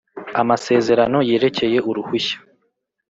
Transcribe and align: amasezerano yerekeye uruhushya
amasezerano 0.41 1.17
yerekeye 1.29 1.77
uruhushya 1.89 2.37